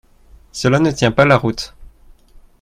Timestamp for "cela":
0.51-0.79